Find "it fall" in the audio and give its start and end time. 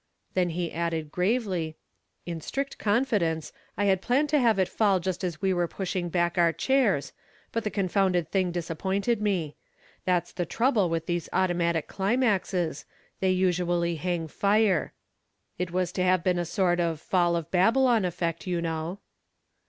4.57-4.99